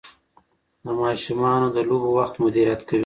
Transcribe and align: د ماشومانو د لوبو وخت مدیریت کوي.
د 0.85 0.87
ماشومانو 1.01 1.67
د 1.75 1.77
لوبو 1.89 2.09
وخت 2.17 2.35
مدیریت 2.43 2.81
کوي. 2.89 2.99